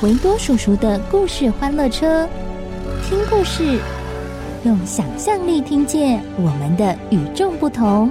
[0.00, 2.28] 维多叔叔的故事欢乐车，
[3.04, 3.80] 听故事，
[4.64, 8.08] 用想象力听见我们的与众不同。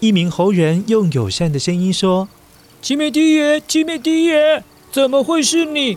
[0.00, 2.28] 一名猴人用友善的声音说
[2.82, 5.96] ：“奇美迪爷，奇美迪爷，怎么会是你？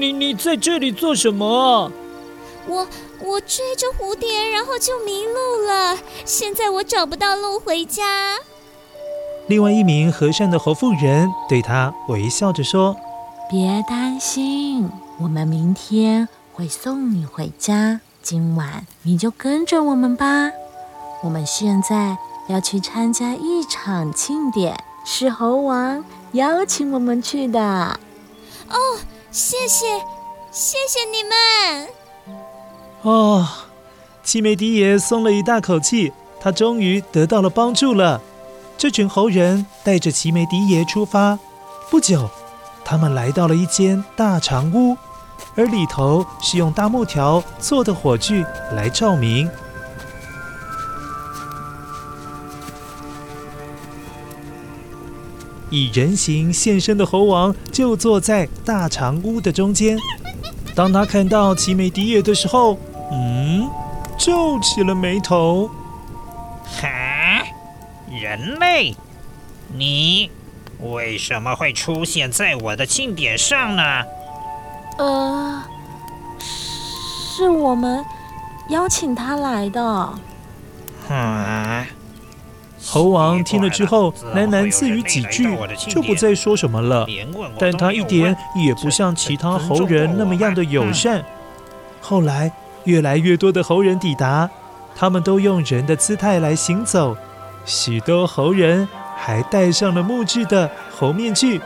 [0.00, 1.92] 你你在这里做什么啊
[2.66, 2.86] ？”“我
[3.20, 5.98] 我追着蝴蝶，然后就迷路了。
[6.24, 8.36] 现在我找不到路回家。”
[9.48, 12.96] 另外一名和善的侯妇人对他微笑着说
[13.50, 18.00] ：“别担心，我们明天会送你回家。
[18.22, 20.50] 今晚你就跟着我们吧。
[21.22, 22.16] 我们现在。”
[22.48, 24.74] 要去参加一场庆典，
[25.04, 26.02] 是猴王
[26.32, 27.60] 邀请我们去的。
[27.60, 28.76] 哦，
[29.30, 29.86] 谢谢，
[30.50, 31.88] 谢谢你们。
[33.02, 33.46] 哦，
[34.24, 38.20] 奇美迪爷松了一大口气，他终于得到了帮助了。
[38.76, 41.38] 这群猴人带着奇梅迪爷出发。
[41.90, 42.28] 不久，
[42.84, 44.96] 他们来到了一间大长屋，
[45.54, 49.50] 而里头是用大木条做的火炬来照明。
[55.70, 59.98] 以人形现身的猴王就坐在大长屋的中间。
[60.74, 62.78] 当他看到奇美迪也的时候，
[63.12, 63.68] 嗯，
[64.16, 65.68] 皱起了眉头。
[66.80, 67.42] 哈，
[68.10, 68.94] 人类，
[69.76, 70.30] 你
[70.80, 73.82] 为什么会出现在我的庆典上呢？
[74.98, 75.62] 呃，
[76.38, 78.04] 是我们
[78.68, 79.80] 邀请他来的。
[81.10, 81.67] 嗯。
[82.90, 85.46] 猴王听了之后，喃喃自语几句，
[85.88, 87.06] 就不再说什么了。
[87.58, 91.22] 但他一点也不像其他猴人那么样的友善。
[92.00, 92.50] 后来，
[92.84, 94.48] 越来越多的猴人抵达，
[94.96, 97.14] 他们都用人的姿态来行走。
[97.66, 101.60] 许多猴人还戴上了木质的猴面具，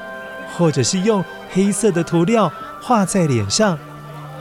[0.57, 3.79] 或者是用黑色的涂料画在脸上。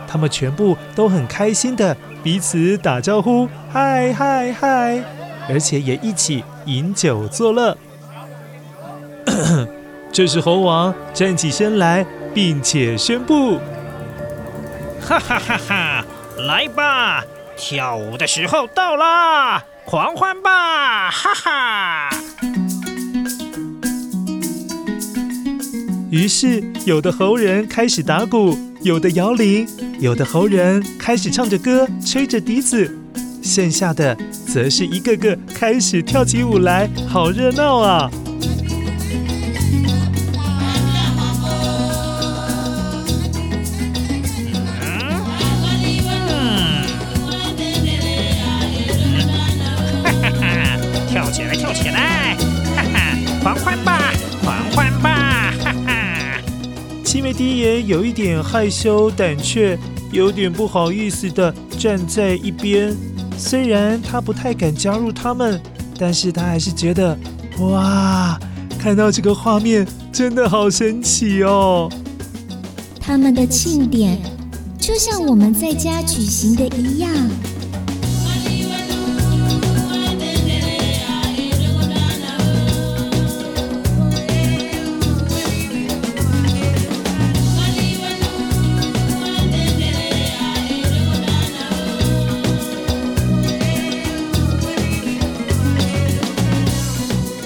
[0.07, 5.03] 他们全部都很开心的彼此打招呼，嗨嗨嗨，
[5.49, 6.43] 而且也一起。
[6.65, 7.75] 饮酒作乐。
[10.13, 13.57] 这时，猴王站起身来，并且宣布
[15.01, 16.05] ：“哈哈哈哈！
[16.37, 17.23] 来吧，
[17.57, 21.09] 跳舞的时候到啦，狂欢吧！
[21.09, 22.09] 哈哈！”
[26.11, 29.67] 于是，有的猴人开始打鼓，有的摇铃，
[29.99, 33.00] 有的猴人开始唱着歌，吹着笛子。
[33.41, 34.15] 剩下的
[34.47, 38.09] 则是一个个开始跳起舞来，好热闹啊！
[44.81, 45.21] 嗯，
[50.03, 50.77] 哈哈哈！
[51.09, 52.37] 跳起来，跳起来，
[52.75, 53.17] 哈哈！
[53.41, 54.13] 狂欢吧，
[54.43, 56.41] 狂欢吧，哈哈！
[57.03, 59.77] 奇美迪爷有一点害羞胆怯，
[60.11, 62.95] 有点不好意思的站在一边。
[63.41, 65.59] 虽然他不太敢加入他们，
[65.97, 67.17] 但是他还是觉得，
[67.59, 68.39] 哇，
[68.77, 71.91] 看到这个画面真的好神奇哦！
[72.99, 74.19] 他们的庆典
[74.79, 77.11] 就像我们在家举行的一样。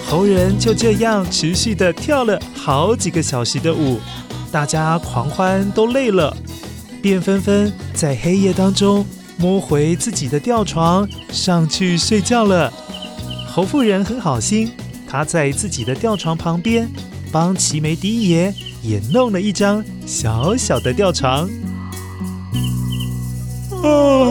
[0.08, 4.00] 猴人就这样持续的跳了好几个小时的舞，
[4.52, 6.36] 大家狂欢都累了，
[7.02, 9.06] 便纷纷在黑夜当中
[9.38, 12.72] 摸回自己的吊床，上去睡觉了。
[13.48, 14.72] 侯妇人很好心，
[15.08, 16.88] 她在自己的吊床旁边
[17.32, 21.50] 帮齐梅迪爷也弄了一张小小的吊床。
[23.72, 24.25] 哦，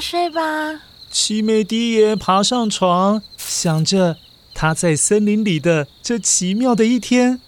[0.00, 0.40] 睡吧，
[0.70, 0.82] 睡吧。
[1.10, 4.16] 齐眉迪爷爬上床，想着。
[4.54, 7.40] 他在森林里的这奇妙的一天，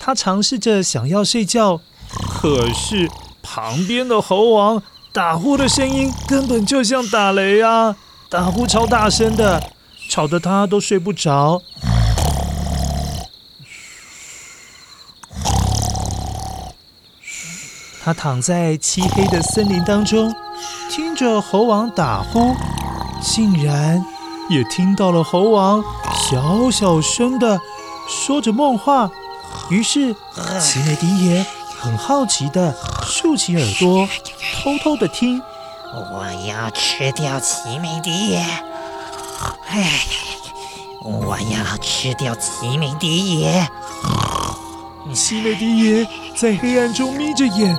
[0.00, 1.80] 他尝试着想要睡觉，
[2.28, 3.08] 可是
[3.40, 4.82] 旁边的猴王
[5.12, 7.96] 打呼的声音根本就像打雷啊！
[8.28, 9.62] 打呼超大声的，
[10.08, 11.62] 吵得他都睡不着。
[18.02, 20.34] 他躺在漆黑的森林当中，
[20.90, 22.56] 听着猴王打呼，
[23.20, 24.02] 竟然
[24.48, 25.84] 也听到了猴王。
[26.14, 27.60] 小小声的
[28.08, 29.10] 说着梦话，
[29.68, 30.16] 于是
[30.58, 31.44] 齐眉迪爷
[31.78, 32.74] 很好奇的
[33.04, 34.08] 竖起耳朵，
[34.62, 35.42] 偷偷的听。
[35.92, 38.38] 我要吃掉齐眉迪爷！
[39.68, 40.00] 哎，
[41.02, 43.68] 我要吃掉齐眉迪爷！
[45.12, 47.76] 齐眉迪爷在黑暗中眯着眼，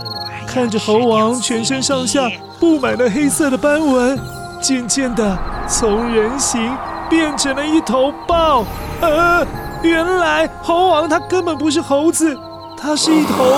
[0.53, 4.19] 看着猴王全身上下布满了黑色的斑纹，
[4.61, 5.37] 渐渐的
[5.67, 6.75] 从人形。
[7.09, 8.63] 变成了一头豹，
[9.01, 9.45] 呃，
[9.83, 12.33] 原来猴王他根本不是猴子，
[12.77, 13.57] 他是一头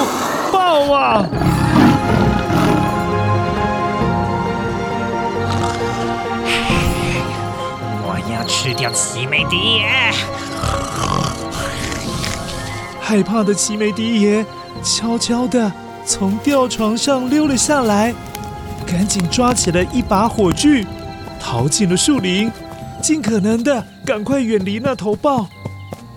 [0.51, 1.23] 豹啊！
[8.01, 10.11] 我要吃掉奇美迪耶！
[12.99, 14.43] 害怕的奇美迪爷
[14.81, 15.71] 悄悄地
[16.05, 18.13] 从吊床上溜了下来，
[18.85, 20.85] 赶紧抓起了一把火炬，
[21.39, 22.51] 逃进了树林。
[23.01, 25.45] 尽可能的赶快远离那头豹，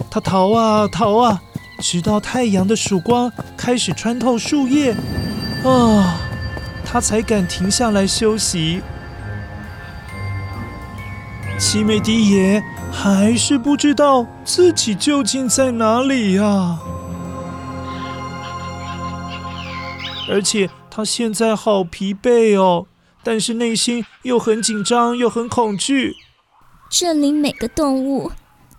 [0.09, 1.43] 他逃啊逃啊，
[1.81, 4.95] 直到太阳的曙光开始穿透树叶，
[5.65, 6.21] 啊，
[6.85, 8.83] 他才敢停下来休息。
[11.59, 12.63] 齐眉迪爷
[12.93, 16.79] 还是不知道自己究竟在哪里呀，
[20.29, 22.87] 而且他现在好疲惫哦，
[23.23, 26.15] 但是内心又很紧张又很恐惧。
[26.89, 28.33] 这里每个动物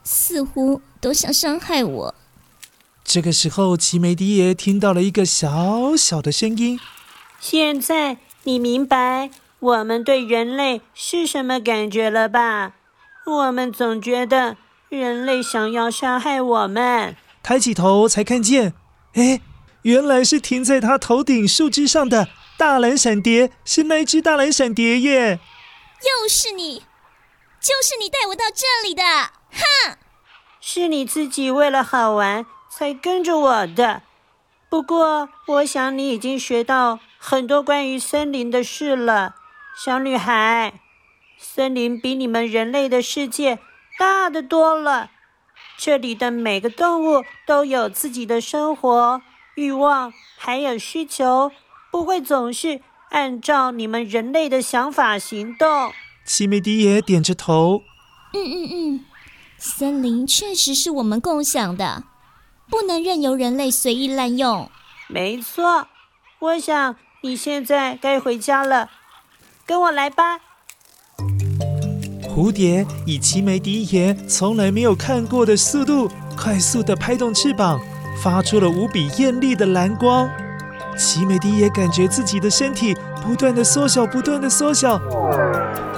[0.03, 2.15] 似乎都想伤害我。
[3.03, 6.79] 这个时候，奇美迪耶听到了一个小小的声音。
[7.39, 9.29] 现在你明白
[9.59, 12.73] 我们对人类是什么感觉了吧？
[13.25, 14.57] 我们总觉得
[14.89, 17.15] 人类想要杀害我们。
[17.43, 18.73] 抬起头才看见，
[19.13, 19.41] 哎，
[19.87, 25.39] 原来是停在他头顶树枝上的大蓝闪蝶，是那只大蓝闪蝶耶！
[26.01, 26.79] 又是你！
[27.61, 29.01] 就是你带我到这里的，
[29.49, 29.97] 哼！
[30.59, 34.01] 是你自己为了好玩才跟着我的。
[34.67, 39.35] 不过，我想你已经学到很多关于森林的事了，
[39.81, 40.81] 小女孩。
[41.37, 43.59] 森林比你们人类的世界
[43.97, 45.11] 大得多了，
[45.77, 49.21] 这里的每个动物都有自己的生活、
[49.57, 51.51] 欲望，还有需求，
[51.89, 55.91] 不会总是按照你们人类的想法行动。
[56.23, 57.81] 奇美迪也点着头，
[58.35, 59.05] 嗯嗯嗯，
[59.57, 62.03] 森林确实是我们共享的，
[62.69, 64.69] 不能任由人类随意滥用。
[65.07, 65.87] 没错，
[66.37, 68.91] 我想你现在该回家了，
[69.65, 70.39] 跟我来吧。
[72.29, 77.79] 蝴蝶以奇美迪爷从来没有看过的速度，快速的拍动翅膀，
[78.23, 80.29] 发出了无比艳丽的蓝光。
[80.97, 84.99] 奇美迪也感觉自己的身体不断的缩小，不断的缩小。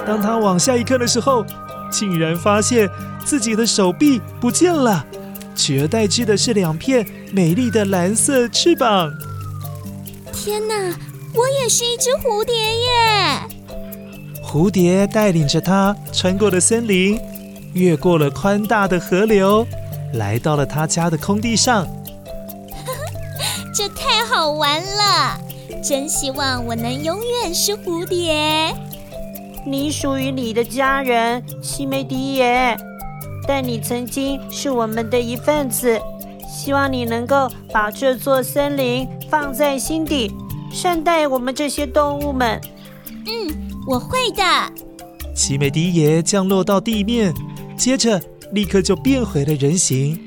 [0.06, 1.44] 当他往下一看的时候，
[1.90, 2.88] 竟然发现
[3.24, 5.04] 自己的手臂不见了，
[5.54, 9.10] 取而代之的是两片美丽的蓝色翅膀。
[10.32, 10.74] 天哪，
[11.34, 13.40] 我也是一只蝴蝶耶！
[14.44, 17.18] 蝴蝶带领着他穿过了森林，
[17.72, 19.66] 越过了宽大的河流，
[20.14, 21.86] 来到了他家的空地上。
[23.72, 25.40] 这太好玩了！
[25.82, 28.74] 真希望我能永远是蝴蝶。
[29.64, 32.76] 你属于你的家人，西梅迪爷，
[33.46, 36.00] 但你曾经是我们的一份子。
[36.48, 40.32] 希望你能够把这座森林放在心底，
[40.72, 42.60] 善待我们这些动物们。
[43.26, 43.54] 嗯，
[43.86, 44.42] 我会的。
[45.34, 47.32] 齐眉迪爷降落到地面，
[47.76, 48.20] 接着
[48.52, 50.18] 立刻就变回了人形。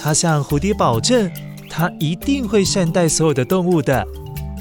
[0.00, 1.30] 他向蝴蝶保证，
[1.68, 4.06] 他一定会善待所有的动物的。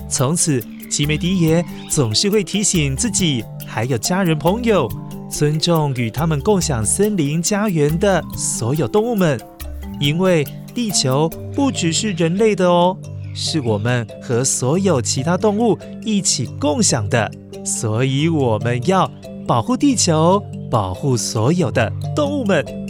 [0.09, 0.63] 从此。
[0.93, 4.87] 奇美迪爷总是会提醒自己，还有家人朋友，
[5.27, 9.41] 尊重与他们共享森林家园的所有动物们，
[9.99, 10.45] 因为
[10.75, 12.95] 地球不只是人类的哦，
[13.33, 17.31] 是我们和所有其他动物一起共享的，
[17.65, 19.09] 所以我们要
[19.47, 22.82] 保护地球，保护所有的动物们。